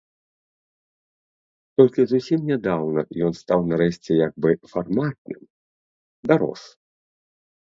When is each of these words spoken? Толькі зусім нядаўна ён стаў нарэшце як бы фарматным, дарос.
Толькі 1.81 2.01
зусім 2.11 2.39
нядаўна 2.51 3.01
ён 3.27 3.31
стаў 3.41 3.59
нарэшце 3.73 4.11
як 4.25 4.33
бы 4.47 4.57
фарматным, 4.75 5.41
дарос. 6.33 6.61